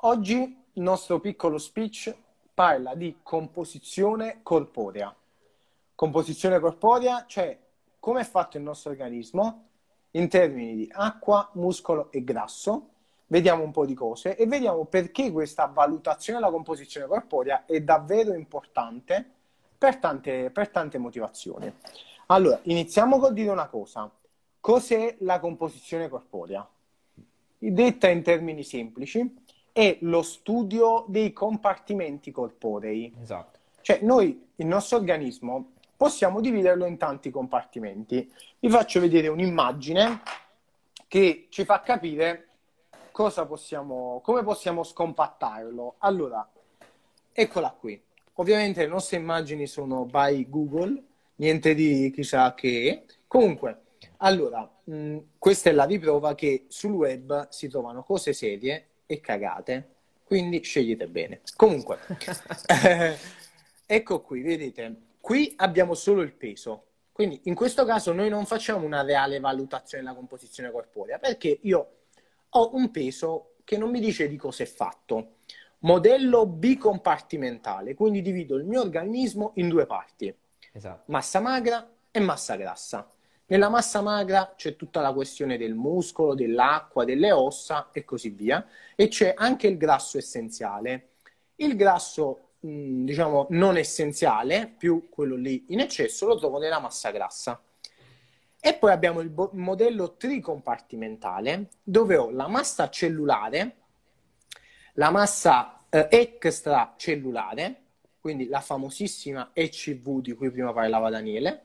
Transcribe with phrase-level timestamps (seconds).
[0.00, 2.14] Oggi il nostro piccolo speech
[2.52, 5.14] parla di composizione corporea.
[5.94, 7.58] Composizione corporea, cioè
[7.98, 9.68] come è fatto il nostro organismo
[10.10, 12.90] in termini di acqua, muscolo e grasso.
[13.28, 18.34] Vediamo un po' di cose e vediamo perché questa valutazione della composizione corporea è davvero
[18.34, 19.24] importante
[19.78, 21.72] per tante, per tante motivazioni.
[22.26, 24.10] Allora, iniziamo col dire una cosa.
[24.60, 26.68] Cos'è la composizione corporea?
[27.58, 29.44] Detta in termini semplici,
[29.76, 33.12] è lo studio dei compartimenti corporei.
[33.20, 33.58] Esatto.
[33.82, 38.32] Cioè, noi, il nostro organismo, possiamo dividerlo in tanti compartimenti.
[38.58, 40.22] Vi faccio vedere un'immagine
[41.06, 42.46] che ci fa capire
[43.10, 45.96] cosa possiamo, come possiamo scompattarlo.
[45.98, 46.48] Allora,
[47.30, 48.02] eccola qui.
[48.36, 51.02] Ovviamente le nostre immagini sono by Google,
[51.34, 53.04] niente di chissà che.
[53.26, 53.82] Comunque,
[54.18, 59.94] allora, mh, questa è la riprova che sul web si trovano cose serie e cagate,
[60.24, 61.40] quindi scegliete bene.
[61.56, 61.98] Comunque,
[62.66, 63.16] eh,
[63.86, 66.82] ecco qui, vedete, qui abbiamo solo il peso.
[67.12, 71.90] Quindi in questo caso noi non facciamo una reale valutazione della composizione corporea perché io
[72.50, 75.36] ho un peso che non mi dice di cosa è fatto.
[75.80, 80.34] Modello bicompartimentale, quindi divido il mio organismo in due parti,
[80.72, 81.04] Esatto.
[81.06, 83.08] massa magra e massa grassa.
[83.48, 88.66] Nella massa magra c'è tutta la questione del muscolo, dell'acqua, delle ossa e così via,
[88.96, 91.10] e c'è anche il grasso essenziale.
[91.56, 97.10] Il grasso, mh, diciamo, non essenziale, più quello lì in eccesso, lo trovo nella massa
[97.10, 97.60] grassa.
[98.60, 103.76] E poi abbiamo il bo- modello tricompartimentale, dove ho la massa cellulare,
[104.94, 107.82] la massa eh, extracellulare,
[108.20, 111.62] quindi la famosissima ECV di cui prima parlava Daniele,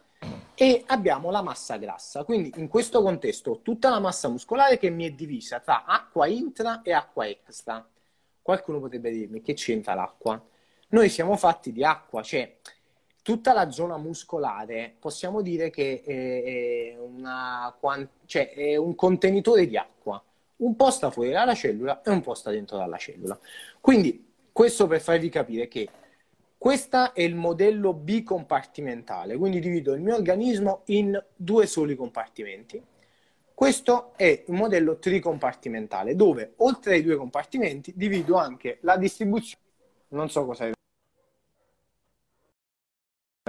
[0.62, 2.24] e abbiamo la massa grassa.
[2.24, 6.28] Quindi in questo contesto ho tutta la massa muscolare che mi è divisa tra acqua
[6.28, 7.84] intra e acqua extra.
[8.44, 10.40] Qualcuno potrebbe dirmi che c'entra l'acqua?
[10.90, 12.58] Noi siamo fatti di acqua, cioè
[13.24, 17.76] tutta la zona muscolare possiamo dire che è, una,
[18.28, 20.24] cioè, è un contenitore di acqua.
[20.58, 23.36] Un po' sta fuori dalla cellula e un po' sta dentro dalla cellula.
[23.80, 25.90] Quindi questo per farvi capire che
[26.62, 32.80] questo è il modello bicompartimentale, quindi divido il mio organismo in due soli compartimenti.
[33.52, 39.64] Questo è il modello tricompartimentale, dove oltre ai due compartimenti divido anche la distribuzione.
[40.10, 40.72] Non so cosa è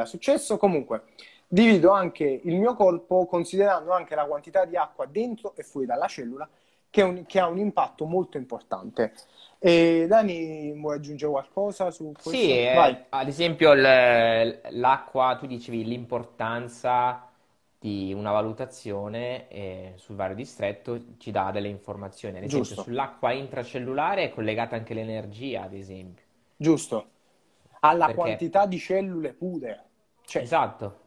[0.07, 1.03] successo, comunque
[1.47, 6.07] divido anche il mio corpo considerando anche la quantità di acqua dentro e fuori dalla
[6.07, 6.49] cellula,
[6.93, 9.15] che, un, che ha un impatto molto importante.
[9.59, 12.31] E Dani, vuoi aggiungere qualcosa su questo?
[12.31, 17.27] Sì, eh, ad esempio l- l'acqua, tu dicevi l'importanza
[17.79, 22.37] di una valutazione eh, sul vario distretto ci dà delle informazioni.
[22.39, 22.83] Ad esempio, Giusto.
[22.83, 26.25] sull'acqua intracellulare è collegata anche l'energia, ad esempio.
[26.57, 27.07] Giusto.
[27.81, 29.85] Alla Perché- quantità di cellule pure.
[30.25, 31.01] Cioè, Esatto,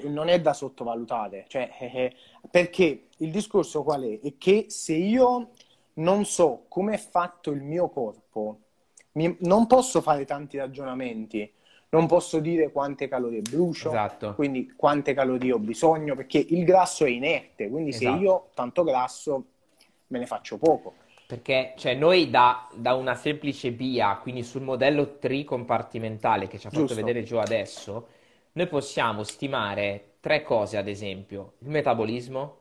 [0.00, 1.44] eh, non è da sottovalutare.
[1.48, 2.16] Cioè, eh, eh,
[2.50, 4.20] perché il discorso qual è?
[4.20, 5.50] È che se io
[5.94, 8.58] non so come è fatto il mio corpo,
[9.12, 11.50] mi- non posso fare tanti ragionamenti,
[11.90, 14.34] non posso dire quante calorie brucio, esatto.
[14.34, 18.22] quindi quante calorie ho bisogno, perché il grasso è inerte, quindi se Esatto.
[18.22, 19.44] io ho tanto grasso
[20.08, 20.94] me ne faccio poco.
[21.26, 26.70] Perché cioè, noi da, da una semplice via, quindi sul modello tricompartimentale che ci ha
[26.70, 27.02] fatto Giusto.
[27.02, 28.08] vedere giù adesso,
[28.52, 32.56] noi possiamo stimare tre cose, ad esempio, il metabolismo,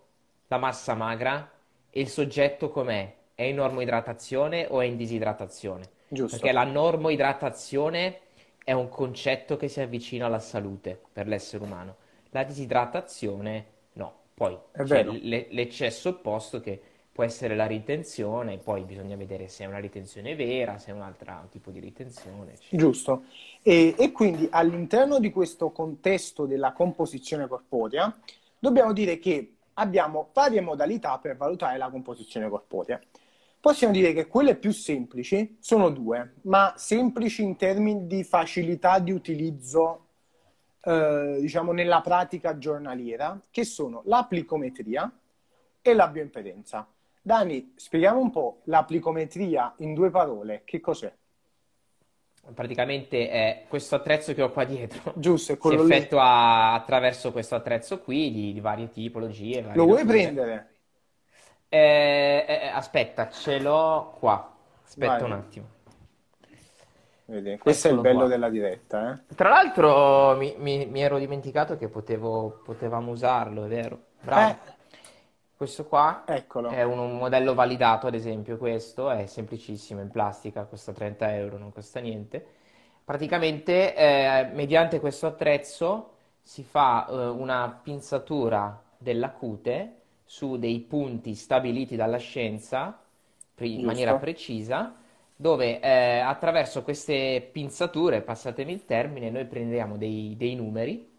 [0.47, 1.49] la massa magra
[1.89, 3.15] e il soggetto com'è.
[3.35, 5.89] È in normoidratazione o è in disidratazione?
[6.07, 6.37] Giusto.
[6.37, 8.19] Perché la normoidratazione
[8.63, 11.95] è un concetto che si avvicina alla salute per l'essere umano.
[12.29, 14.19] La disidratazione no.
[14.33, 16.81] Poi È c'è l'e- l'eccesso opposto che
[17.11, 21.01] può essere la ritenzione, poi bisogna vedere se è una ritenzione vera, se è un
[21.01, 22.81] altro tipo di ritenzione, eccetera.
[22.81, 23.23] Giusto.
[23.61, 28.17] E, e quindi all'interno di questo contesto della composizione corporea
[28.57, 32.99] dobbiamo dire che abbiamo varie modalità per valutare la composizione corporea.
[33.59, 39.11] Possiamo dire che quelle più semplici sono due, ma semplici in termini di facilità di
[39.11, 40.07] utilizzo,
[40.81, 45.11] eh, diciamo, nella pratica giornaliera, che sono l'aplicometria
[45.81, 46.87] e la bioimpedenza.
[47.23, 51.11] Dani, spieghiamo un po' l'aplicometria in due parole, che cos'è?
[52.53, 55.13] Praticamente è questo attrezzo che ho qua dietro.
[55.13, 55.89] Giusto, è Si quello lì.
[55.93, 60.05] effettua attraverso questo attrezzo qui di, di varie tipologie, varie Lo vuoi nature.
[60.05, 60.69] prendere?
[61.69, 64.53] Eh, eh, aspetta, ce l'ho qua.
[64.83, 65.25] Aspetta Vai.
[65.25, 65.67] un attimo.
[67.25, 68.27] Vedi, questo è il Eccolo bello qua.
[68.27, 69.23] della diretta, eh?
[69.35, 74.07] Tra l'altro mi, mi- mi ero dimenticato che potevo- potevamo usarlo, è vero?
[74.19, 74.59] Bravo.
[75.61, 76.69] Questo qua Eccolo.
[76.69, 81.59] è un, un modello validato, ad esempio, questo è semplicissimo, in plastica, costa 30 euro,
[81.59, 82.43] non costa niente.
[83.05, 91.35] Praticamente, eh, mediante questo attrezzo si fa eh, una pinzatura della cute su dei punti
[91.35, 92.99] stabiliti dalla scienza
[93.53, 94.95] pre- in maniera precisa,
[95.35, 101.10] dove eh, attraverso queste pinzature, passatemi il termine, noi prendiamo dei, dei numeri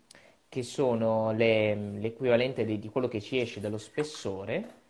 [0.53, 4.81] che sono le- l'equivalente di, di quello che ci esce dallo spessore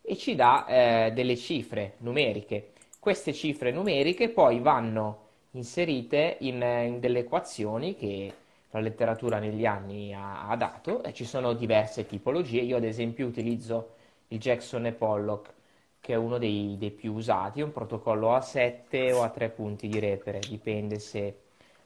[0.00, 0.64] e ci dà
[1.08, 2.70] eh, delle cifre numeriche.
[3.00, 8.32] Queste cifre numeriche poi vanno inserite in, in delle equazioni che
[8.70, 12.60] la letteratura negli anni ha, ha dato e ci sono diverse tipologie.
[12.60, 13.94] Io ad esempio utilizzo
[14.28, 15.52] il Jackson e Pollock,
[15.98, 19.48] che è uno dei, dei più usati, è un protocollo a 7 o a 3
[19.48, 21.38] punti di repere, dipende se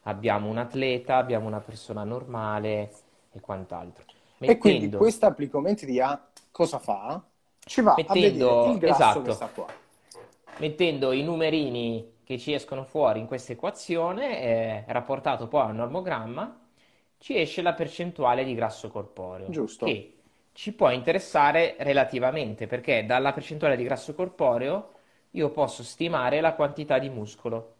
[0.02, 2.90] abbiamo un atleta, abbiamo una persona normale
[3.32, 4.04] e quant'altro.
[4.38, 7.22] E quindi Mettendo, questa applicometria cosa fa?
[7.64, 9.22] Ci va a Mettendo- vedere il grasso esatto.
[9.22, 9.66] che sta qua.
[10.58, 16.60] mettendo i numerini che ci escono fuori in questa equazione, eh, rapportato poi al normogramma,
[17.18, 19.86] ci esce la percentuale di grasso corporeo, Giusto.
[19.86, 20.16] che
[20.52, 24.90] ci può interessare relativamente, perché dalla percentuale di grasso corporeo
[25.30, 27.74] io posso stimare la quantità di muscolo.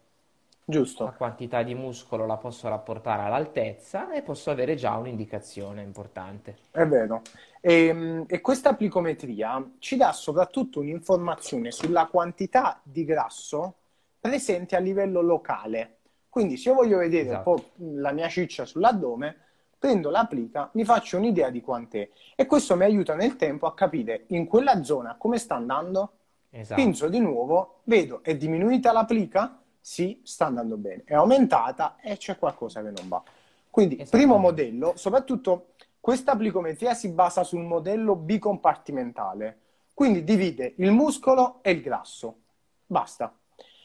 [0.65, 1.13] La Giusto.
[1.17, 6.57] quantità di muscolo la posso rapportare all'altezza e posso avere già un'indicazione importante.
[6.71, 7.21] È vero.
[7.59, 13.75] E, e questa applicometria ci dà soprattutto un'informazione sulla quantità di grasso
[14.19, 15.97] presente a livello locale.
[16.29, 17.49] Quindi se io voglio vedere Esatto.
[17.49, 17.69] un po'
[18.01, 19.37] la mia ciccia sull'addome,
[19.77, 24.23] prendo l'applica, mi faccio un'idea di quant'è e questo mi aiuta nel tempo a capire
[24.27, 26.11] in quella zona come sta andando.
[26.49, 26.81] Esatto.
[26.81, 29.57] Pinzo di nuovo, vedo, è diminuita l'applica?
[29.85, 31.01] Sì, sta andando bene.
[31.03, 33.21] È aumentata e c'è qualcosa che non va.
[33.69, 34.37] Quindi, primo Esattamente.
[34.37, 39.59] modello, soprattutto questa applicometria si basa sul modello bicompartimentale,
[39.93, 42.37] quindi divide il muscolo e il grasso.
[42.85, 43.37] Basta.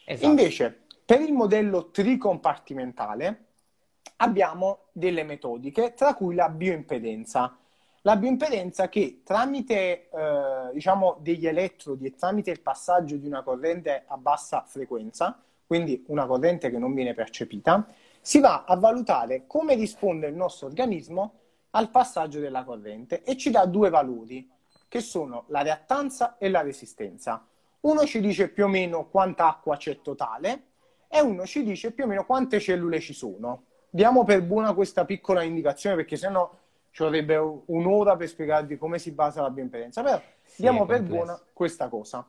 [0.05, 0.29] Esatto.
[0.29, 3.47] Invece, per il modello tricompartimentale
[4.19, 7.59] abbiamo delle metodiche, tra cui la bioimpedenza.
[8.03, 14.05] La bioimpedenza che tramite eh, diciamo degli elettrodi e tramite il passaggio di una corrente
[14.07, 17.87] a bassa frequenza, quindi una corrente che non viene percepita,
[18.23, 21.35] si va a valutare come risponde il nostro organismo
[21.73, 24.51] al passaggio della corrente e ci dà due valori,
[24.89, 27.47] che sono la reattanza e la resistenza.
[27.81, 30.63] Uno ci dice più o meno quanta acqua c'è totale
[31.07, 33.65] e uno ci dice più o meno quante cellule ci sono.
[33.91, 36.51] Diamo per buona questa piccola indicazione perché sennò
[36.93, 37.37] ci vorrebbe
[37.67, 40.19] un'ora per spiegarvi come si basa la bioimpedenza, però
[40.57, 42.27] diamo per buona questa cosa.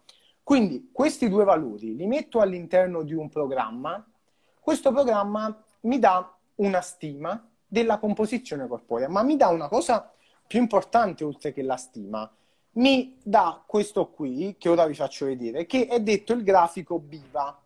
[0.49, 4.03] Quindi questi due valori li metto all'interno di un programma,
[4.59, 10.11] questo programma mi dà una stima della composizione corporea, ma mi dà una cosa
[10.47, 12.27] più importante oltre che la stima.
[12.71, 17.61] Mi dà questo qui, che ora vi faccio vedere, che è detto il grafico BIVA.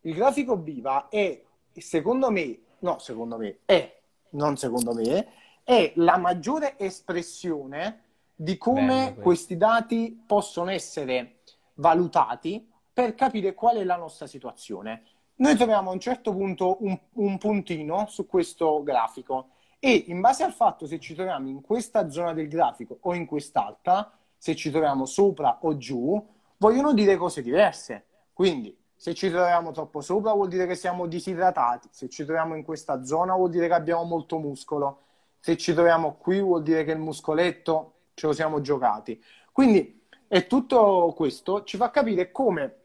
[0.00, 1.42] Il grafico BIVA è,
[1.72, 4.00] secondo me, no, secondo me, è,
[4.30, 5.28] non secondo me,
[5.62, 8.00] è la maggiore espressione
[8.34, 9.20] di come questo.
[9.20, 11.40] questi dati possono essere
[11.74, 15.02] valutati per capire qual è la nostra situazione.
[15.36, 19.48] Noi troviamo a un certo punto un, un puntino su questo grafico
[19.80, 23.26] e in base al fatto se ci troviamo in questa zona del grafico o in
[23.26, 26.24] quest'altra, se ci troviamo sopra o giù,
[26.56, 28.06] vogliono dire cose diverse.
[28.32, 32.62] Quindi, se ci troviamo troppo sopra vuol dire che siamo disidratati, se ci troviamo in
[32.62, 35.00] questa zona vuol dire che abbiamo molto muscolo,
[35.40, 39.22] se ci troviamo qui vuol dire che il muscoletto ce lo siamo giocati.
[39.52, 40.03] Quindi,
[40.34, 42.78] e tutto questo ci fa capire come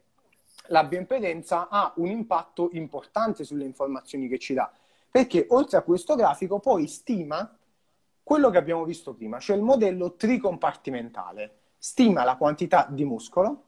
[0.68, 4.70] la bioimpedenza ha un impatto importante sulle informazioni che ci dà,
[5.10, 7.58] perché oltre a questo grafico poi stima
[8.22, 13.64] quello che abbiamo visto prima, cioè il modello tricompartimentale, stima la quantità di muscolo,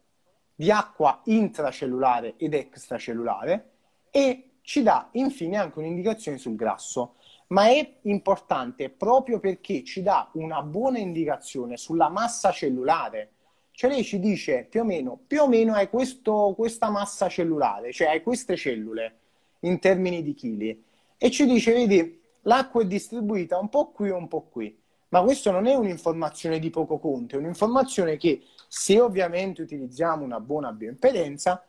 [0.55, 3.71] di acqua intracellulare ed extracellulare
[4.11, 7.15] e ci dà infine anche un'indicazione sul grasso.
[7.47, 13.31] Ma è importante proprio perché ci dà una buona indicazione sulla massa cellulare.
[13.75, 17.91] Cioè lei ci dice più o meno, più o meno hai questo, questa massa cellulare,
[17.91, 19.17] cioè hai queste cellule
[19.61, 20.83] in termini di chili.
[21.17, 24.79] E ci dice, vedi, l'acqua è distribuita un po' qui e un po' qui.
[25.09, 30.39] Ma questo non è un'informazione di poco conto, è un'informazione che se ovviamente utilizziamo una
[30.39, 31.63] buona bioimpedenza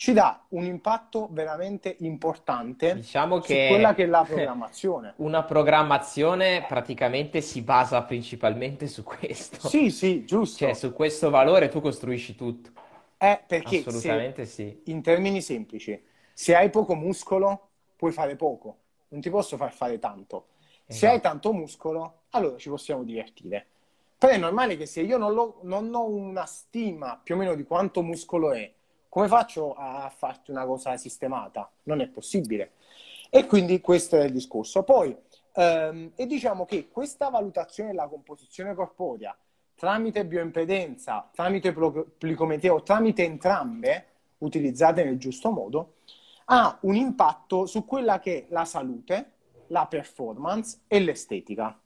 [0.00, 5.12] ci dà un impatto veramente importante Diciamo su che quella che è la programmazione.
[5.16, 9.68] una programmazione praticamente si basa principalmente su questo.
[9.68, 10.64] Sì, sì, giusto.
[10.64, 12.70] Cioè, su questo valore tu costruisci tutto.
[13.18, 14.80] È perché se, Assolutamente sì.
[14.86, 16.02] in termini semplici,
[16.32, 18.78] se hai poco muscolo, puoi fare poco,
[19.08, 20.46] non ti posso far fare tanto.
[20.86, 21.12] Se Esatto.
[21.12, 23.66] hai tanto muscolo, allora ci possiamo divertire.
[24.16, 27.54] Però è normale che se io non, lo, non ho una stima più o meno
[27.54, 28.72] di quanto muscolo è,
[29.10, 31.68] come faccio a farti una cosa sistemata?
[31.82, 32.72] Non è possibile.
[33.28, 34.84] E quindi questo è il discorso.
[34.84, 35.14] Poi,
[35.52, 39.36] ehm, e diciamo che questa valutazione della composizione corporea
[39.74, 44.06] tramite bioimpedenza, tramite plicometria o tramite entrambe,
[44.38, 45.94] utilizzate nel giusto modo,
[46.44, 49.32] ha un impatto su quella che è la salute,
[49.68, 51.78] la performance e l'estetica.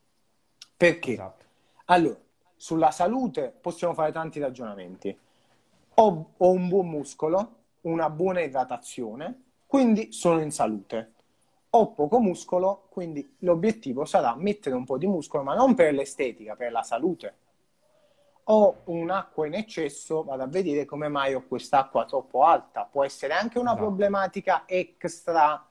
[0.76, 1.12] Perché?
[1.12, 1.44] Esatto.
[1.86, 2.18] Allora,
[2.54, 5.16] sulla salute possiamo fare tanti ragionamenti.
[5.96, 11.12] Ho, ho un buon muscolo, una buona idratazione, quindi sono in salute.
[11.70, 16.54] Ho poco muscolo, quindi l'obiettivo sarà mettere un po' di muscolo, ma non per l'estetica,
[16.56, 17.34] per la salute.
[18.44, 22.88] Ho un'acqua in eccesso, vado a vedere come mai ho quest'acqua troppo alta.
[22.90, 23.76] Può essere anche una no.
[23.76, 25.66] problematica extra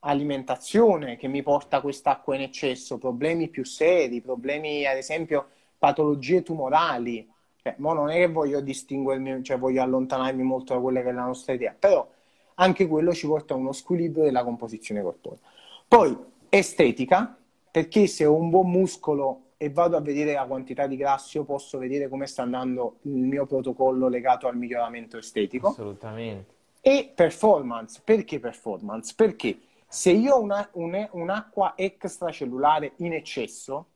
[0.00, 7.31] alimentazione che mi porta quest'acqua in eccesso, problemi più seri, problemi ad esempio patologie tumorali.
[7.62, 11.26] Cioè, non è che voglio distinguermi, cioè voglio allontanarmi molto da quella che è la
[11.26, 12.08] nostra idea, però
[12.56, 15.38] anche quello ci porta a uno squilibrio della composizione corporea.
[15.86, 16.16] Poi
[16.48, 17.36] estetica,
[17.70, 21.44] perché se ho un buon muscolo e vado a vedere la quantità di grassi, io
[21.44, 25.68] posso vedere come sta andando il mio protocollo legato al miglioramento estetico.
[25.68, 26.54] Assolutamente.
[26.80, 29.12] E performance, perché performance?
[29.16, 33.86] Perché se io ho una, un, un'acqua extracellulare in eccesso,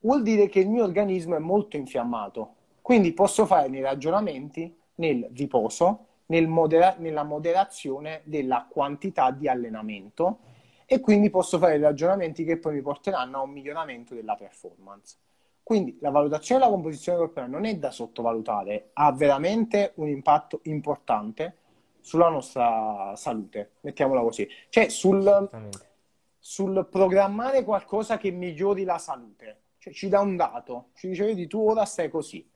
[0.00, 2.54] vuol dire che il mio organismo è molto infiammato.
[2.88, 10.38] Quindi posso fare dei ragionamenti nel riposo, nel modera- nella moderazione della quantità di allenamento
[10.86, 15.18] e quindi posso fare ragionamenti che poi mi porteranno a un miglioramento della performance.
[15.62, 21.56] Quindi la valutazione della composizione corporea non è da sottovalutare, ha veramente un impatto importante
[22.00, 24.48] sulla nostra salute, mettiamola così.
[24.70, 25.50] Cioè sul,
[26.38, 31.46] sul programmare qualcosa che migliori la salute cioè, ci dà un dato, ci dice, vedi,
[31.46, 32.48] tu ora stai così,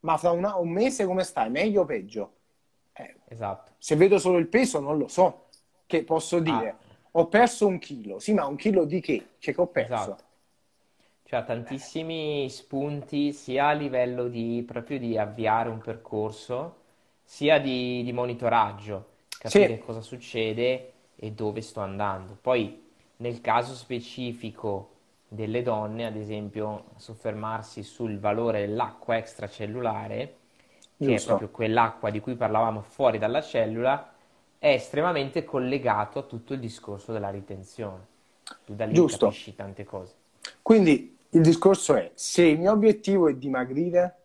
[0.00, 1.50] ma fra una, un mese come stai?
[1.50, 2.32] Meglio o peggio?
[2.92, 3.72] Eh, esatto.
[3.78, 5.46] Se vedo solo il peso non lo so,
[5.86, 6.76] che posso dire, ah.
[7.12, 9.30] ho perso un chilo, sì, ma un chilo di che?
[9.38, 9.94] Cioè, che ho perso?
[9.94, 10.24] Esatto.
[11.24, 16.76] Cioè, tantissimi spunti sia a livello di proprio di avviare un percorso,
[17.24, 19.78] sia di, di monitoraggio, capire sì.
[19.80, 22.38] cosa succede e dove sto andando.
[22.40, 22.84] Poi,
[23.16, 24.95] nel caso specifico
[25.36, 30.36] delle donne, ad esempio, soffermarsi sul valore dell'acqua extracellulare,
[30.98, 31.22] che Giusto.
[31.22, 34.12] è proprio quell'acqua di cui parlavamo fuori dalla cellula,
[34.58, 38.14] è estremamente collegato a tutto il discorso della ritenzione.
[38.64, 39.26] Tu da lì Giusto.
[39.26, 40.14] capisci tante cose.
[40.62, 44.16] Quindi il discorso è, se il mio obiettivo è dimagrire,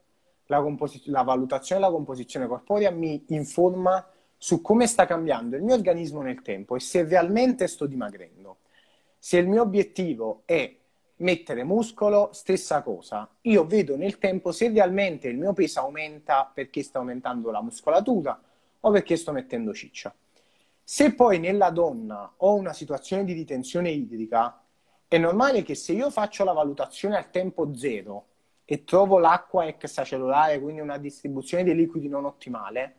[0.46, 4.06] la, composi- la valutazione della composizione corporea mi informa
[4.38, 8.58] su come sta cambiando il mio organismo nel tempo e se realmente sto dimagrendo.
[9.18, 10.75] Se il mio obiettivo è
[11.21, 13.29] mettere muscolo, stessa cosa.
[13.41, 18.39] Io vedo nel tempo se realmente il mio peso aumenta perché sta aumentando la muscolatura
[18.79, 20.13] o perché sto mettendo ciccia.
[20.83, 24.61] Se poi nella donna ho una situazione di ritenzione idrica,
[25.07, 28.25] è normale che se io faccio la valutazione al tempo zero
[28.65, 32.95] e trovo l'acqua extracellulare, quindi una distribuzione dei liquidi non ottimale,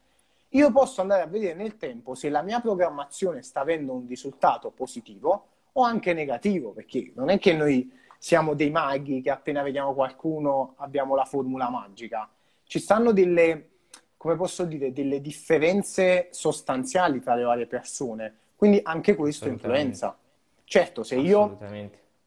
[0.51, 4.71] io posso andare a vedere nel tempo se la mia programmazione sta avendo un risultato
[4.71, 7.91] positivo o anche negativo, perché non è che noi
[8.23, 12.31] siamo dei maghi che appena vediamo qualcuno abbiamo la formula magica.
[12.63, 13.71] Ci stanno delle,
[14.17, 20.17] come posso dire, delle differenze sostanziali tra le varie persone, quindi anche questo influenza.
[20.63, 21.59] Certo, se io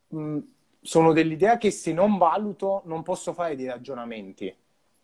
[0.09, 0.39] mh,
[0.81, 4.53] sono dell'idea che se non valuto non posso fare dei ragionamenti.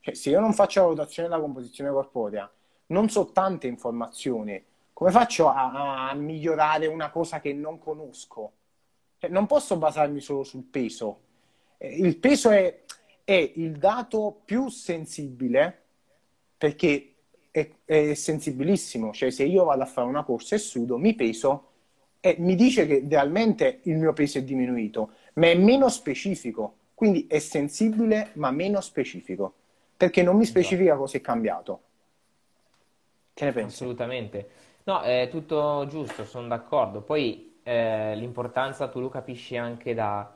[0.01, 2.51] Cioè, se io non faccio la valutazione della composizione corporea,
[2.87, 8.51] non so tante informazioni, come faccio a, a migliorare una cosa che non conosco?
[9.21, 11.19] Cioè, non posso basarmi solo sul peso.
[11.77, 12.81] Eh, il peso è,
[13.23, 15.83] è, il dato più sensibile
[16.57, 17.13] perché
[17.51, 19.13] è, è, sensibilissimo.
[19.13, 21.67] Cioè, se io vado a fare una corsa e sudo, mi peso
[22.19, 26.77] e mi dice che realmente il mio peso è diminuito, ma è meno specifico.
[26.95, 29.53] Quindi è sensibile ma meno specifico
[29.95, 30.61] perché non mi esatto.
[30.61, 31.81] specifica cosa è cambiato.
[33.35, 33.83] Che ne pensi?
[33.83, 34.49] Assolutamente.
[34.85, 37.01] No, è tutto giusto, sono d'accordo.
[37.01, 40.29] Poi eh, l'importanza tu lo capisci anche da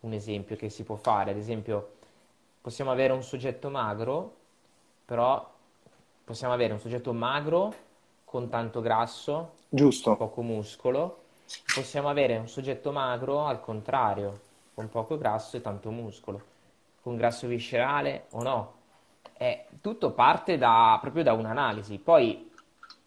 [0.00, 1.30] un esempio che si può fare.
[1.30, 1.96] Ad esempio,
[2.60, 4.36] possiamo avere un soggetto magro,
[5.04, 5.50] però
[6.24, 7.74] possiamo avere un soggetto magro
[8.24, 10.16] con tanto grasso, Giusto.
[10.16, 11.20] poco muscolo.
[11.74, 14.40] Possiamo avere un soggetto magro al contrario,
[14.74, 16.40] con poco grasso e tanto muscolo,
[17.02, 18.72] con grasso viscerale o no.
[19.36, 21.98] Eh, tutto parte da, proprio da un'analisi.
[21.98, 22.50] Poi,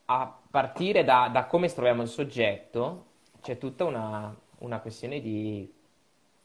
[0.06, 3.06] a partire da, da come troviamo il soggetto,
[3.46, 5.72] c'è tutta una, una questione di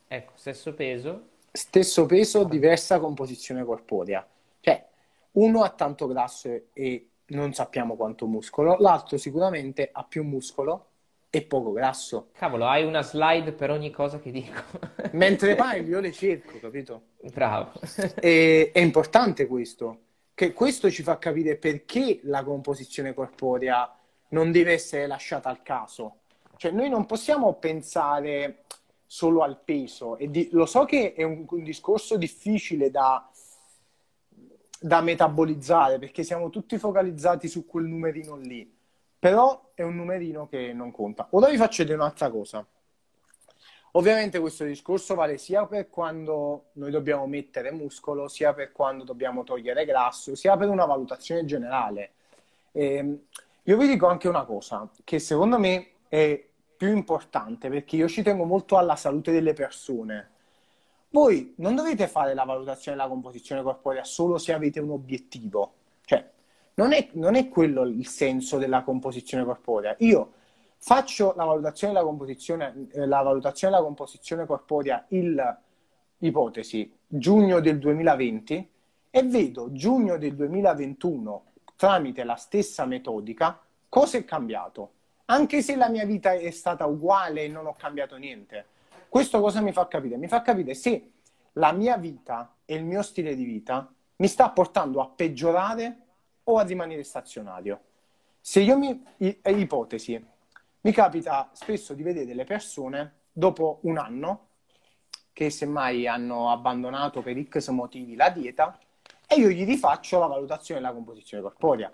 [0.07, 4.27] ecco, stesso peso, stesso peso, diversa composizione corporea.
[4.61, 4.87] Cioè,
[5.33, 10.89] uno ha tanto grasso e non sappiamo quanto muscolo, l'altro sicuramente ha più muscolo
[11.31, 12.29] e poco grasso.
[12.33, 14.61] Cavolo, hai una slide per ogni cosa che dico.
[15.13, 17.03] Mentre parli io le cerco, capito?
[17.33, 17.81] Bravo.
[18.21, 20.01] E, è importante questo,
[20.35, 23.91] che questo ci fa capire perché la composizione corporea
[24.31, 26.17] non deve essere lasciata al caso.
[26.61, 28.65] Cioè noi non possiamo pensare
[29.07, 33.27] solo al peso di, lo so che è un, un discorso difficile da,
[34.79, 38.71] da metabolizzare perché siamo tutti focalizzati su quel numerino lì
[39.19, 41.29] però è un numerino che non conta.
[41.31, 42.67] Ora vi faccio vedere un'altra cosa.
[43.93, 49.45] Ovviamente questo discorso vale sia per quando noi dobbiamo mettere muscolo, sia per quando dobbiamo
[49.45, 52.13] togliere grasso, sia per una valutazione generale.
[52.73, 53.19] Eh,
[53.63, 56.49] io vi dico anche una cosa, che secondo me è
[56.81, 60.31] più importante, perché io ci tengo molto alla salute delle persone.
[61.11, 65.75] Voi non dovete fare la valutazione della composizione corporea solo se avete un obiettivo.
[66.07, 66.27] Cioè,
[66.77, 69.95] non è, non è quello il senso della composizione corporea.
[69.99, 70.33] Io
[70.79, 75.59] faccio la valutazione della composizione, eh, la valutazione della composizione corporea il,
[76.21, 78.71] ipotesi, giugno del 2020
[79.11, 81.45] e vedo giugno del 2021
[81.77, 84.93] tramite la stessa metodica cosa è cambiato.
[85.31, 88.67] Anche se la mia vita è stata uguale e non ho cambiato niente.
[89.09, 90.17] Questo cosa mi fa capire?
[90.17, 91.13] Mi fa capire se
[91.53, 95.99] la mia vita e il mio stile di vita mi sta portando a peggiorare
[96.43, 97.81] o a rimanere stazionario.
[98.41, 100.27] Se io mi, ipotesi,
[100.81, 104.49] mi capita spesso di vedere delle persone dopo un anno
[105.33, 108.77] che semmai hanno abbandonato per X motivi la dieta
[109.29, 111.89] e io gli rifaccio la valutazione della composizione corporea.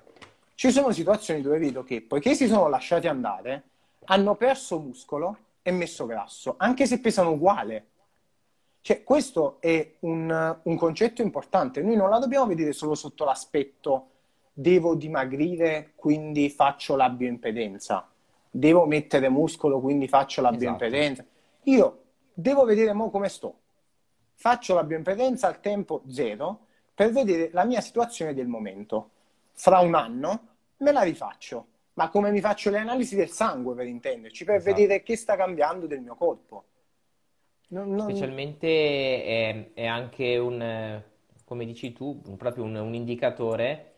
[0.57, 3.63] Ci sono situazioni dove vedo che poiché si sono lasciati andare,
[4.07, 7.87] hanno perso muscolo e messo grasso, anche se pesano uguale.
[8.81, 11.83] Cioè, questo è un, un concetto importante.
[11.83, 14.09] Noi non la dobbiamo vedere solo sotto l'aspetto
[14.59, 18.09] devo dimagrire, quindi faccio la bioimpedenza.
[18.51, 20.63] Devo mettere muscolo, quindi faccio la esatto.
[20.63, 21.23] bioimpedenza.
[21.65, 23.59] Io devo vedere mo come sto.
[24.33, 26.61] Faccio la bioimpedenza al tempo zero
[26.95, 29.11] per vedere la mia situazione del momento.
[29.59, 33.87] Fra un anno me la rifaccio, ma come mi faccio le analisi del sangue per
[33.87, 34.75] intenderci, per esatto.
[34.75, 36.65] vedere che sta cambiando del mio corpo.
[37.69, 38.09] Non, non...
[38.09, 41.03] Specialmente è, è, anche un,
[41.45, 43.95] come dici tu, proprio un, un indicatore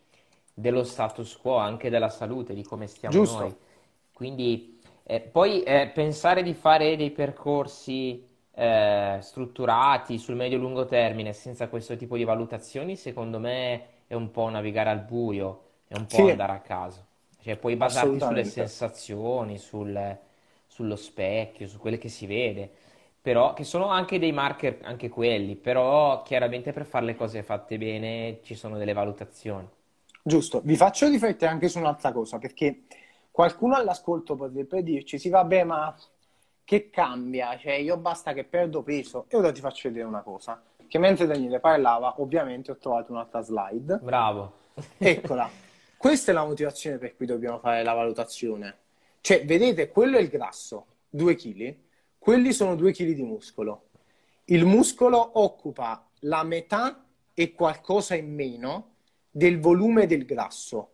[0.54, 3.38] dello status quo, anche della salute, di come stiamo Giusto.
[3.40, 3.56] noi.
[4.12, 11.68] Quindi eh, poi eh, pensare di fare dei percorsi eh, strutturati sul medio-lungo termine senza
[11.68, 16.16] questo tipo di valutazioni, secondo me è un po' navigare al buio, è un po'
[16.16, 16.30] sì.
[16.30, 17.06] andare a caso.
[17.40, 20.18] Cioè, puoi basarti sulle sensazioni, sul,
[20.66, 22.68] sullo specchio, su quelle che si vede,
[23.20, 27.78] però che sono anche dei marker, anche quelli, però chiaramente per fare le cose fatte
[27.78, 29.68] bene ci sono delle valutazioni.
[30.22, 32.82] Giusto, vi faccio riflettere anche su un'altra cosa, perché
[33.30, 35.94] qualcuno all'ascolto potrebbe dirci, sì vabbè, ma
[36.64, 37.56] che cambia?
[37.56, 39.24] Cioè, io basta che perdo peso.
[39.28, 43.42] E ora ti faccio vedere una cosa, che mentre Daniele parlava, ovviamente ho trovato un'altra
[43.42, 43.98] slide.
[44.02, 44.52] Bravo.
[44.96, 45.48] Eccola.
[45.96, 48.76] Questa è la motivazione per cui dobbiamo fare la valutazione.
[49.20, 51.76] Cioè, vedete, quello è il grasso, 2 kg,
[52.18, 53.88] quelli sono 2 kg di muscolo.
[54.46, 58.94] Il muscolo occupa la metà e qualcosa in meno
[59.30, 60.92] del volume del grasso.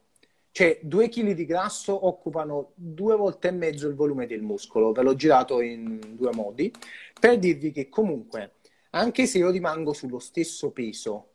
[0.51, 4.93] Cioè, due chili di grasso occupano due volte e mezzo il volume del muscolo.
[4.93, 6.73] Ve l'ho girato in due modi
[7.19, 8.53] per dirvi che comunque,
[8.95, 11.31] anche se io rimango sullo stesso peso,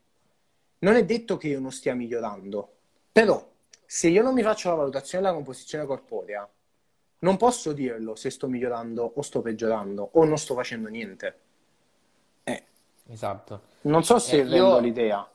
[0.79, 2.75] non è detto che io non stia migliorando.
[3.11, 3.45] Però,
[3.85, 6.49] se io non mi faccio la valutazione della composizione corporea,
[7.19, 11.39] non posso dirlo se sto migliorando o sto peggiorando o non sto facendo niente.
[12.43, 12.63] Eh.
[13.07, 13.61] Esatto.
[13.81, 14.79] Non so se eh, rendo io...
[14.79, 15.29] l'idea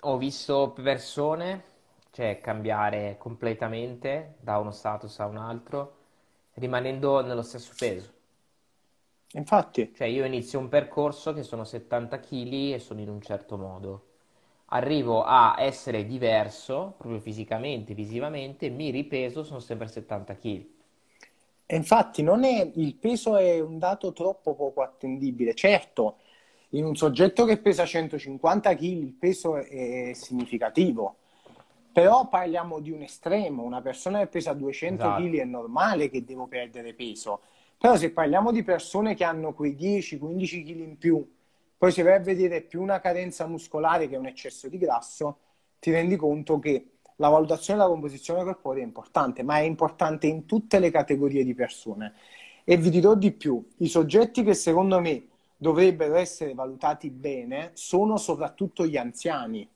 [0.00, 1.64] ho visto persone,
[2.10, 5.96] cioè cambiare completamente da uno status a un altro,
[6.54, 8.18] rimanendo nello stesso peso.
[9.34, 9.92] Infatti.
[9.94, 14.06] Cioè io inizio un percorso che sono 70 kg e sono in un certo modo.
[14.72, 20.66] Arrivo a essere diverso, proprio fisicamente, visivamente, mi ripeso, sono sempre 70 kg.
[21.66, 25.54] E infatti non è, il peso è un dato troppo poco attendibile.
[25.54, 26.16] Certo,
[26.70, 31.16] in un soggetto che pesa 150 kg il peso è significativo,
[31.92, 35.22] però parliamo di un estremo, una persona che pesa 200 esatto.
[35.22, 37.40] kg è normale che devo perdere peso,
[37.80, 41.26] però se parliamo di persone che hanno quei 10-15 kg in più,
[41.78, 45.38] poi si va a vedere più una carenza muscolare che un eccesso di grasso,
[45.78, 50.44] ti rendi conto che la valutazione della composizione corporea è importante, ma è importante in
[50.44, 52.12] tutte le categorie di persone.
[52.64, 58.18] E vi dirò di più, i soggetti che secondo me dovrebbero essere valutati bene sono
[58.18, 59.66] soprattutto gli anziani.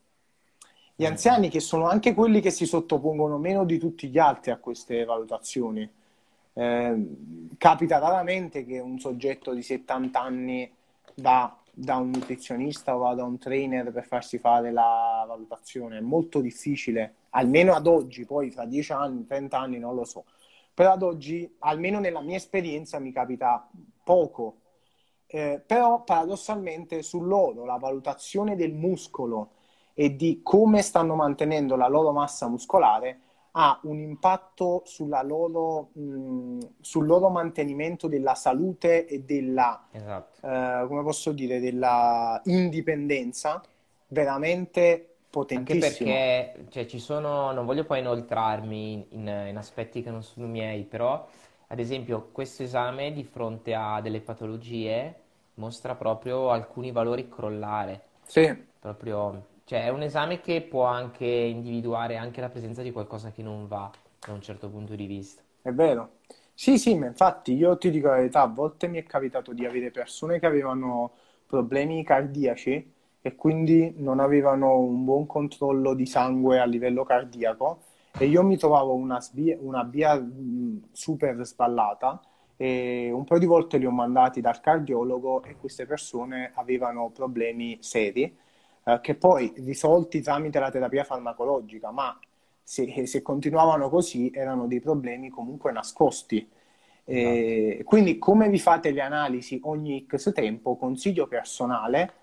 [0.95, 4.59] Gli anziani che sono anche quelli che si sottopongono meno di tutti gli altri a
[4.59, 5.91] queste valutazioni.
[6.55, 10.73] Eh, capita raramente che un soggetto di 70 anni
[11.17, 15.99] va da un nutrizionista o va da un trainer per farsi fare la valutazione.
[15.99, 20.25] È molto difficile, almeno ad oggi, poi fra 10 anni, 30 anni non lo so.
[20.73, 23.69] Però ad oggi, almeno nella mia esperienza, mi capita
[24.03, 24.59] poco.
[25.27, 29.51] Eh, però paradossalmente su loro la valutazione del muscolo
[29.95, 33.21] e di come stanno mantenendo la loro massa muscolare
[33.57, 34.83] ha un impatto
[35.23, 40.47] loro, mh, sul loro mantenimento della salute e della, esatto.
[40.47, 43.63] eh, come posso dire, della indipendenza
[44.09, 46.11] veramente potentissimo.
[46.11, 50.47] Anche perché cioè, ci sono, non voglio poi inoltrarmi in, in, aspetti che non sono
[50.47, 51.25] miei, però
[51.69, 55.15] ad esempio questo esame di fronte a delle patologie
[55.55, 58.03] mostra proprio alcuni valori crollare.
[58.27, 58.53] Sì.
[58.81, 63.43] Proprio, cioè è un esame che può anche individuare anche la presenza di qualcosa che
[63.43, 63.91] non va
[64.25, 65.43] da un certo punto di vista.
[65.63, 66.19] È vero.
[66.53, 69.65] Sì, sì, ma infatti io ti dico la verità, a volte mi è capitato di
[69.67, 71.13] avere persone che avevano
[71.47, 77.81] problemi cardiaci e quindi non avevano un buon controllo di sangue a livello cardiaco
[78.17, 80.23] e io mi trovavo una, sbia, una via
[80.93, 82.21] super sballata
[82.57, 87.79] e un paio di volte li ho mandati dal cardiologo e queste persone avevano problemi
[87.81, 88.37] seri
[88.85, 92.19] eh, che poi risolti tramite la terapia farmacologica, ma
[92.63, 96.49] se, se continuavano così erano dei problemi comunque nascosti.
[97.07, 97.85] E esatto.
[97.85, 102.23] quindi come vi fate le analisi ogni X tempo, consiglio personale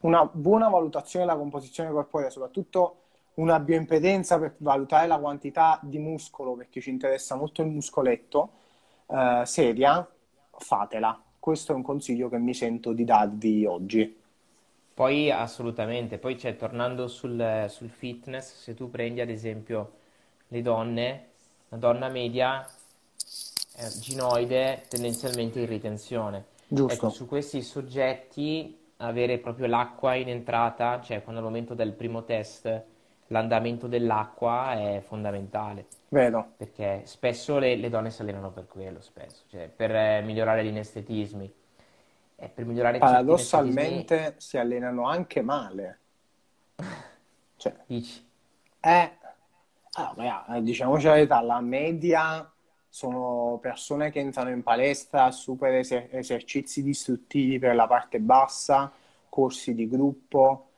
[0.00, 2.96] una buona valutazione della composizione corporea, soprattutto
[3.34, 8.50] una bioimpedenza per valutare la quantità di muscolo, perché ci interessa molto il muscoletto,
[9.06, 10.06] eh, seria,
[10.50, 11.22] fatela.
[11.38, 14.19] Questo è un consiglio che mi sento di darvi oggi.
[14.92, 19.92] Poi assolutamente, poi c'è, tornando sul, sul fitness, se tu prendi ad esempio
[20.48, 21.28] le donne,
[21.68, 22.66] una donna media
[23.76, 26.44] eh, ginoide tendenzialmente in ritenzione.
[26.68, 26.92] Giusto.
[26.92, 32.24] Ecco, su questi soggetti avere proprio l'acqua in entrata, cioè quando al momento del primo
[32.24, 32.82] test
[33.28, 35.86] l'andamento dell'acqua è fondamentale.
[36.08, 36.52] Vero.
[36.56, 40.68] Perché spesso le, le donne si allenano per quello, spesso, cioè per eh, migliorare gli
[40.68, 41.52] inestetismi.
[42.42, 45.98] E per migliorare Paradossalmente si allenano anche male.
[47.60, 48.26] Cioè, Dici?
[48.80, 49.18] Eh,
[49.92, 52.50] allora, diciamoci la verità, la media
[52.88, 58.90] sono persone che entrano in palestra, super eser- esercizi distruttivi per la parte bassa,
[59.28, 60.68] corsi di gruppo.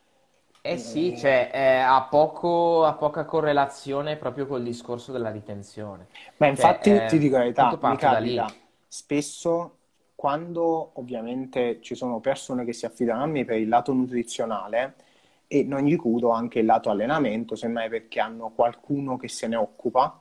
[0.60, 6.08] Eh sì, cioè, eh, ha, poco, ha, poca correlazione proprio col discorso della ritenzione.
[6.38, 8.52] Ma infatti cioè, ti dico la verità, mi capita
[8.88, 9.76] spesso
[10.22, 14.94] quando ovviamente ci sono persone che si affidano a me per il lato nutrizionale
[15.48, 19.56] e non gli curo anche il lato allenamento, semmai perché hanno qualcuno che se ne
[19.56, 20.20] occupa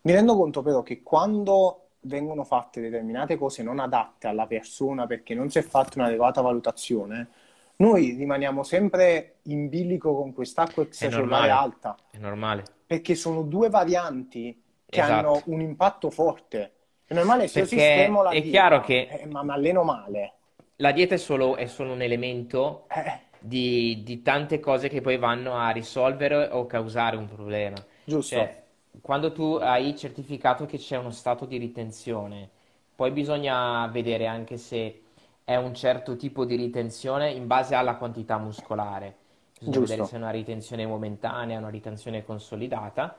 [0.00, 5.34] mi rendo conto però che quando vengono fatte determinate cose non adatte alla persona perché
[5.34, 7.28] non si è fatta un'adeguata valutazione,
[7.76, 11.98] noi rimaniamo sempre in bilico con quest'acqua extracellulare alta.
[12.10, 12.62] È normale.
[12.86, 15.12] Perché sono due varianti che esatto.
[15.12, 16.73] hanno un impatto forte.
[17.06, 19.82] È normale se perché io sistemo la è dieta, chiaro che eh, ma mi alleno
[19.82, 20.32] male.
[20.76, 23.20] La dieta è solo, è solo un elemento eh.
[23.38, 27.76] di, di, tante cose che poi vanno a risolvere o causare un problema.
[28.04, 28.34] Giusto.
[28.34, 28.62] Cioè,
[29.00, 32.48] quando tu hai certificato che c'è uno stato di ritenzione,
[32.94, 35.02] poi bisogna vedere anche se
[35.44, 39.16] è un certo tipo di ritenzione in base alla quantità muscolare.
[39.58, 39.90] Bisogna Giusto.
[39.90, 43.18] vedere se è una ritenzione momentanea, una ritenzione consolidata.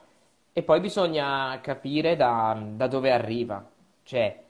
[0.52, 3.64] E poi bisogna capire da, da dove arriva,
[4.06, 4.40] cioè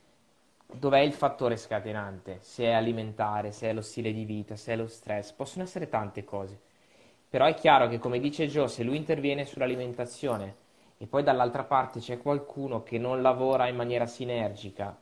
[0.67, 4.77] dov'è il fattore scatenante, se è alimentare, se è lo stile di vita, se è
[4.77, 6.61] lo stress, possono essere tante cose.
[7.29, 10.65] Però è chiaro che, come dice Joe, se lui interviene sull'alimentazione
[10.99, 14.95] e poi dall'altra parte c'è qualcuno che non lavora in maniera sinergica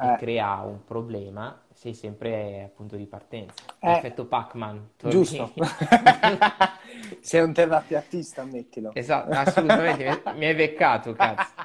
[0.00, 0.16] e eh.
[0.16, 3.64] crea un problema, sei sempre a punto di partenza.
[3.80, 3.92] Eh.
[3.92, 4.92] Effetto Pac-Man.
[4.96, 5.52] Giusto.
[7.20, 8.92] sei un terapeutista, ammettilo.
[8.94, 11.57] Esatto, assolutamente, mi hai beccato, cazzo.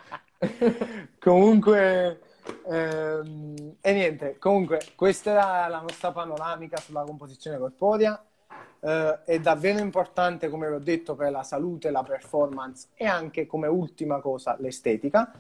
[1.20, 2.20] comunque,
[2.68, 8.22] ehm, e niente, comunque, questa era la nostra panoramica sulla composizione corporea
[8.80, 13.46] eh, è davvero importante, come vi ho detto, per la salute, la performance e anche
[13.46, 15.32] come ultima cosa l'estetica.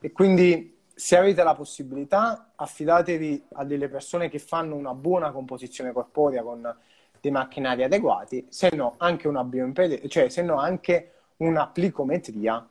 [0.00, 5.92] E quindi se avete la possibilità, affidatevi a delle persone che fanno una buona composizione
[5.92, 6.76] corporea con
[7.20, 12.66] dei macchinari adeguati, se no anche una bioimpedenza, cioè se no anche una plicometria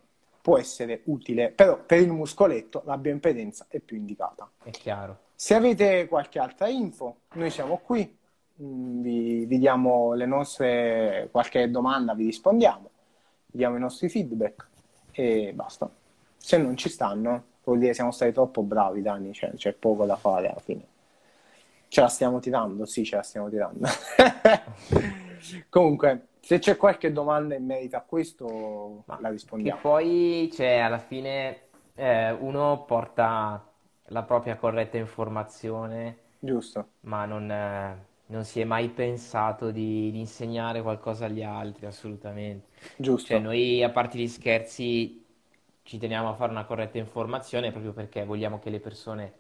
[0.47, 4.49] può essere utile, però per il muscoletto la bioimpedenza è più indicata.
[4.63, 5.23] È chiaro.
[5.35, 8.17] Se avete qualche altra info, noi siamo qui,
[8.61, 12.89] mm, vi, vi diamo le nostre, qualche domanda, vi rispondiamo,
[13.47, 14.67] vi diamo i nostri feedback
[15.11, 15.91] e basta.
[16.37, 20.05] Se non ci stanno, vuol dire che siamo stati troppo bravi, Dani, cioè, c'è poco
[20.05, 20.85] da fare alla fine.
[21.89, 22.85] Ce la stiamo tirando?
[22.85, 23.85] Sì, ce la stiamo tirando.
[25.67, 29.75] Comunque, se c'è qualche domanda in merito a questo, Ma la rispondiamo.
[29.75, 33.69] Che poi, cioè, alla fine, eh, uno porta
[34.05, 36.87] la propria corretta informazione, Giusto.
[37.01, 42.69] ma non, eh, non si è mai pensato di, di insegnare qualcosa agli altri, assolutamente.
[42.95, 43.27] Giusto.
[43.27, 45.25] Cioè, noi, a parte gli scherzi,
[45.83, 49.33] ci teniamo a fare una corretta informazione proprio perché vogliamo che le persone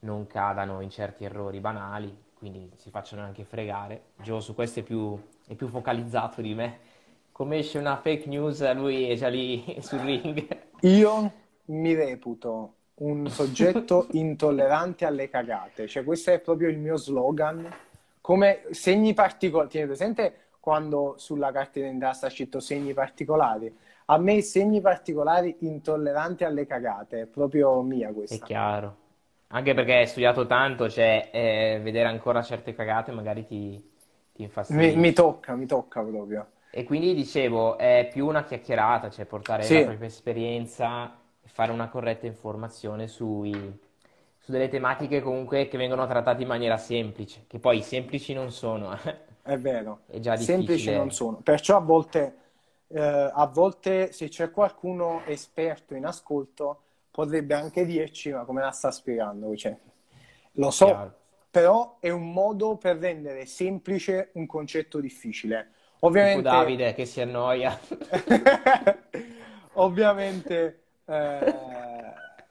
[0.00, 4.08] non cadano in certi errori banali, quindi si facciano anche fregare.
[4.16, 5.18] Gio su questo è più,
[5.50, 6.78] è più focalizzato di me.
[7.32, 10.46] Come esce una fake news, lui è già lì sul ring.
[10.82, 11.32] Io
[11.66, 17.68] mi reputo un soggetto intollerante alle cagate, cioè questo è proprio il mio slogan.
[18.20, 23.76] Come segni particolari, tieni presente quando sulla carta d'identità sta scritto segni particolari?
[24.04, 28.36] A me i segni particolari intolleranti alle cagate, è proprio mia questa.
[28.36, 28.96] È chiaro.
[29.48, 33.90] Anche perché hai studiato tanto, cioè eh, vedere ancora certe cagate magari ti,
[34.40, 34.96] ti infastidisce.
[34.96, 36.46] Mi, mi tocca, mi tocca proprio.
[36.72, 39.74] E quindi dicevo, è più una chiacchierata, cioè portare Sì.
[39.74, 43.52] la propria esperienza e fare una corretta informazione sui,
[44.38, 48.92] su delle tematiche comunque che vengono trattate in maniera semplice, che poi semplici non sono,
[48.94, 49.28] eh.
[49.42, 50.96] È vero, È già semplici difficile.
[50.96, 51.38] non sono.
[51.42, 52.36] Perciò a volte,
[52.88, 58.70] eh, a volte se c'è qualcuno esperto in ascolto potrebbe anche dirci ma come la
[58.70, 59.54] sta spiegando?
[59.56, 59.76] Cioè,
[60.52, 61.14] lo so, Chiaro.
[61.50, 65.72] Però è un modo per rendere semplice un concetto difficile.
[66.00, 67.78] Ovviamente, Davide che si annoia.
[69.74, 71.54] ovviamente eh,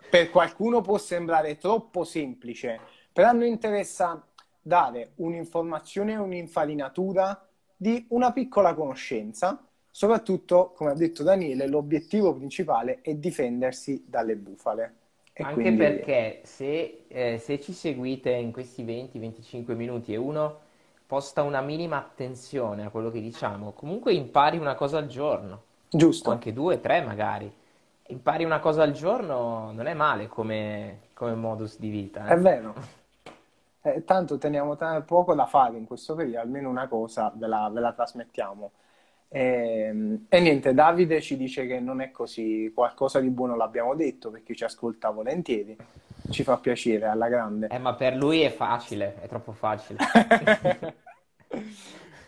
[0.10, 2.80] per qualcuno può sembrare troppo semplice,
[3.12, 4.24] però a noi interessa
[4.62, 9.64] dare un'informazione un'infarinatura di una piccola conoscenza.
[9.92, 14.96] Soprattutto, come ha detto Daniele, l'obiettivo principale è difendersi dalle bufale.
[15.40, 20.60] E Anche quindi- perché se, eh, se ci seguite in questi 20-25 minuti e uno
[21.08, 25.98] posta una minima attenzione a quello che diciamo, comunque impari una cosa al giorno, o
[25.98, 27.50] Giusto, anche due, tre magari.
[28.08, 32.26] Impari una cosa al giorno non è male come, come modus di vita.
[32.28, 32.36] è eh.
[32.36, 32.74] vero.
[33.82, 37.70] Eh, tanto teniamo ta- poco da fare in questo periodo, almeno una cosa ve la,
[37.72, 38.72] ve la trasmettiamo.
[39.30, 44.32] Ehm, E, niente, Davide ci dice che non è così, qualcosa di buono l'abbiamo detto
[44.32, 45.78] perché ci ascolta volentieri,
[46.30, 47.68] ci fa piacere alla grande.
[47.68, 50.00] Eh, ma per lui è facile, è troppo facile.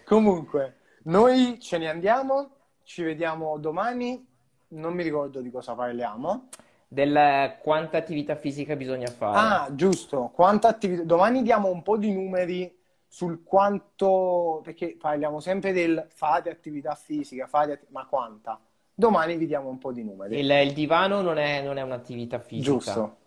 [0.06, 2.50] Comunque, noi ce ne andiamo,
[2.84, 4.26] ci vediamo domani,
[4.70, 6.50] non mi ricordo di cosa parliamo.
[6.88, 9.38] Del quanta attività fisica bisogna fare.
[9.38, 11.04] Ah, giusto, quanta attività...
[11.04, 12.81] Domani diamo un po' di numeri
[13.14, 18.58] sul quanto, perché parliamo sempre del fate attività fisica, fate atti- ma quanta?
[18.94, 20.40] Domani vi diamo un po' di numeri.
[20.40, 23.18] Il, il divano non è, non è un'attività fisica, Giusto,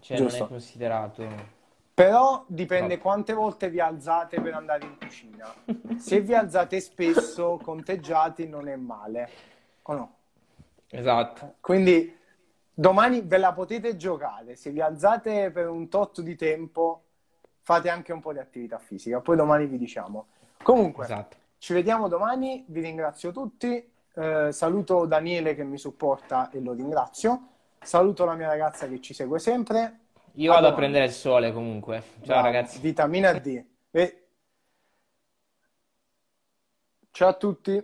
[0.00, 0.44] cioè non giusto.
[0.44, 1.62] è considerato...
[1.92, 3.02] Però dipende No.
[3.02, 5.54] quante volte vi alzate per andare in cucina.
[5.98, 9.28] Se vi alzate spesso, conteggiati, non è male.
[9.82, 10.16] O no?
[10.88, 11.56] Esatto.
[11.60, 12.16] Quindi
[12.72, 14.56] domani ve la potete giocare.
[14.56, 17.03] Se vi alzate per un tot di tempo,
[17.64, 19.20] fate anche un po' di attività fisica.
[19.20, 20.26] Poi domani vi diciamo.
[20.62, 21.36] Comunque, Esatto.
[21.58, 22.62] ci vediamo domani.
[22.68, 23.90] Vi ringrazio tutti.
[24.16, 27.48] Eh, saluto Daniele che mi supporta e lo ringrazio.
[27.82, 30.00] Saluto la mia ragazza che ci segue sempre.
[30.34, 30.76] Io A vado a domani.
[30.76, 32.02] prendere il sole comunque.
[32.16, 32.42] Ciao Bravo.
[32.44, 32.78] ragazzi.
[32.80, 33.64] Vitamina D.
[33.90, 34.26] E...
[37.10, 37.82] Ciao a tutti.